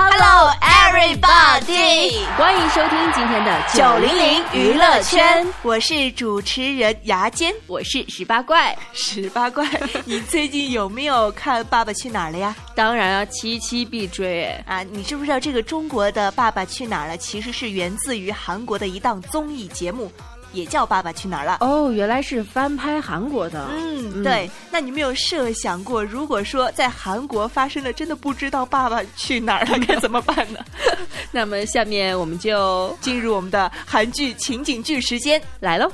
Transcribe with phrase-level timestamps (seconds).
[0.00, 8.78] Hello everybody，欢迎收听今天的九零零娱乐圈，我是主持人牙尖，我是十八怪。
[8.92, 9.68] 十八怪，
[10.06, 12.54] 你最近有没有看《爸爸去哪儿了》呀？
[12.76, 14.64] 当然啊，期期必追哎。
[14.68, 20.12] 啊，你知不知道这个中国的《爸爸去哪儿了》其实是源自于韩国的一档综艺节目？
[20.52, 23.68] 也叫《爸爸去哪儿了》哦，原来是翻拍韩国的。
[23.72, 24.50] 嗯，对。
[24.70, 30.58] 那你没有设想过，如果说在韩国发生了真的不知道爸爸去哪儿了 该怎么办呢？
[31.30, 35.90] 那么下面我们就进入我们的韩剧情景剧时间来喽。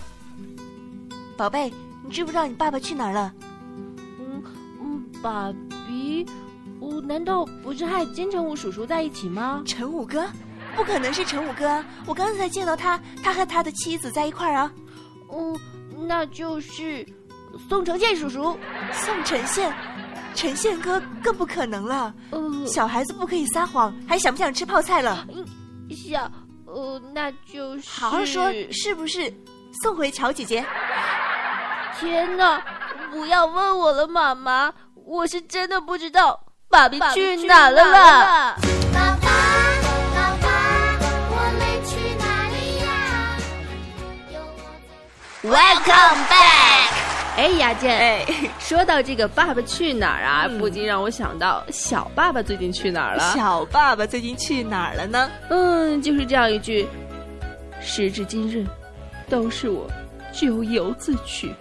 [1.37, 1.73] 宝贝，
[2.05, 3.33] 你知不知道你爸爸去哪儿了？
[4.21, 4.43] 嗯
[4.81, 5.53] 嗯，爸
[5.89, 6.25] 比，
[6.79, 9.63] 我难道不是和金城武叔叔在一起吗？
[9.67, 10.25] 陈武哥。
[10.77, 14.71] 不可能是陈武哥，我刚才才见到他，他和他的妻子在一块儿啊。
[15.33, 15.59] 嗯，
[16.07, 17.07] 那就是
[17.69, 18.59] 宋承宪叔叔。
[18.93, 19.73] 宋承宪，
[20.35, 22.13] 承宪哥更不可能了。
[22.33, 25.27] 嗯，小孩子不可以撒谎，还想不想吃泡菜了？
[25.91, 26.31] 想，
[26.67, 29.33] 呃，那就是好好说，是不是
[29.83, 30.65] 送回乔姐姐？
[31.99, 32.61] 天哪，
[33.11, 36.39] 不要问我了，妈妈，我是真的不知道
[36.69, 38.57] 爸爸去哪了啦。
[45.45, 46.89] Welcome back！
[47.37, 48.25] 哎，牙健，哎，
[48.59, 53.35] 说到这个《爸爸去哪儿》啊，不禁让我想到小爸爸最近去哪儿了？
[53.37, 55.31] 小爸爸最近去哪儿了呢？
[55.51, 56.89] 嗯，就是这样一句：
[57.79, 58.65] 时至今日，
[59.29, 59.87] 都是我
[60.33, 61.55] 咎由自取，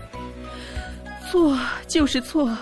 [1.29, 2.57] 错就是错，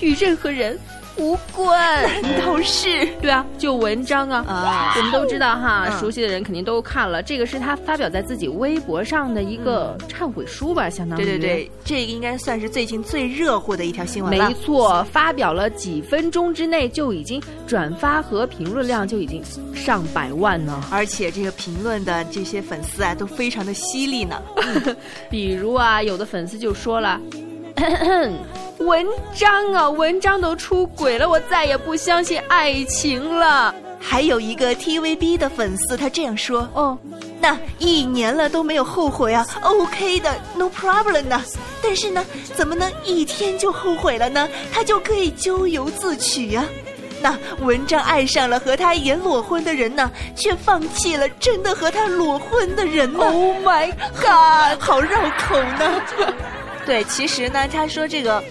[0.00, 0.78] 与任何人。
[1.16, 3.06] 无关，难道是？
[3.20, 7.22] 对啊，就文章啊，啊，我们都知道哈，熟悉的人肯定都看了。
[7.22, 11.24] 这个是他发表在自己微博上的一个忏悔书吧，相当于。
[11.24, 14.48] 对对对，这个应该算是最近最热乎的一条新闻了。
[14.48, 19.42] 没错，发表了几分钟之内就已经转发和评论量就已经
[19.74, 24.40] 上百万呢，而且这个评论的这些粉丝啊都非常的犀利呢。
[25.28, 27.20] 比如啊，有的粉丝就说了。
[28.78, 33.74] 文章啊，文章都出轨了，我再也不相信爱情了。
[33.98, 36.98] 还有一个 TVB 的粉丝，他这样说：“哦，
[37.40, 41.42] 那一年了都没有后悔啊，OK 的，No problem 呢。
[41.82, 42.24] 但是呢，
[42.54, 44.48] 怎么能一天就后悔了呢？
[44.72, 46.64] 他就可以咎由自取呀。
[47.20, 56.02] 那文章爱上了和他演裸婚的人呢，却放弃了真的和他裸婚的人呢？Oh my god， 好绕口呢。
[56.86, 58.42] 对，其实呢，他说这个。”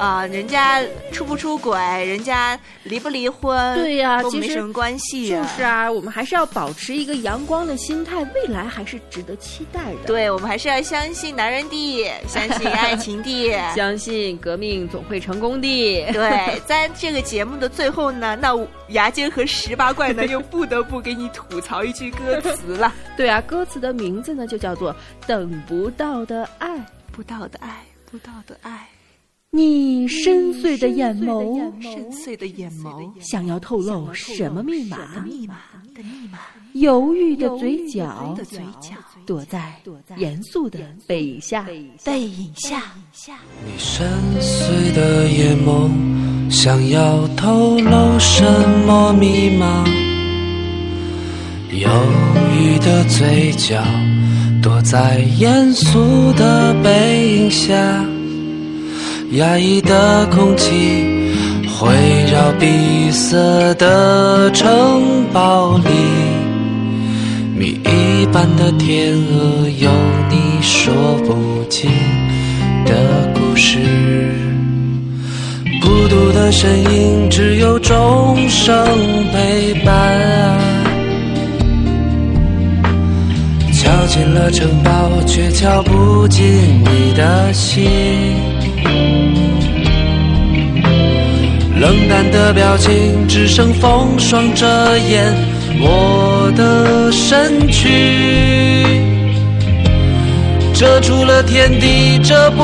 [0.00, 5.28] 啊，人家出不出轨，人家离不离婚，对呀，都没什么关系。
[5.28, 10.06] 就是啊，我们还是要保持一个阳光的心态，未来还是值得期待的。
[10.06, 16.12] 对，我们还是要相信男人的，相信爱情的， 相信革命总会成功的。
[16.12, 18.56] 对，在这个节目的最后呢，那
[18.88, 22.90] 牙尖和十八怪呢，又不得不给你吐槽一句歌词了。
[23.18, 24.94] 对啊，歌词的名字呢，就叫做
[25.26, 26.78] 《等不到的爱》，
[27.12, 28.88] 不到的爱，不到的爱。
[29.52, 34.96] 你深邃的眼眸，深邃的眼眸，想要透露什么密码？
[35.24, 35.56] 密码
[35.92, 36.38] 的密码。
[36.74, 38.36] 犹豫的嘴角，
[39.26, 39.74] 躲在
[40.16, 41.66] 严肃的背影下，
[42.04, 42.80] 背影下。
[43.66, 44.08] 你深
[44.40, 45.90] 邃的眼眸，
[46.48, 48.44] 想要透露什
[48.86, 49.84] 么密码？
[51.72, 51.90] 犹
[52.56, 53.82] 豫的嘴角，
[54.62, 58.06] 躲在严肃的背影下。
[59.32, 61.32] 压抑的空气
[61.68, 61.94] 环
[62.26, 63.36] 绕闭塞
[63.74, 65.84] 的城堡里，
[67.56, 69.88] 谜一般的天鹅有
[70.28, 70.92] 你说
[71.24, 71.88] 不尽
[72.84, 73.78] 的故事，
[75.80, 78.84] 孤独的身影只有钟声
[79.32, 80.58] 陪伴，
[83.72, 86.44] 敲进了城堡，却敲不进
[86.82, 88.49] 你的心。
[91.80, 94.66] 冷淡的表情，只剩风霜遮
[94.98, 95.34] 掩
[95.80, 97.88] 我的身躯，
[100.74, 102.62] 遮住了天地，遮不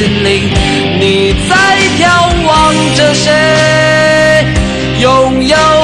[0.00, 0.48] 心里，
[0.98, 1.54] 你在
[1.98, 2.02] 眺
[2.46, 3.30] 望着谁？
[4.98, 5.79] 拥有。